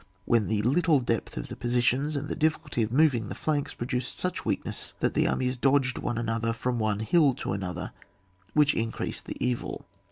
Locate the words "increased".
8.73-9.27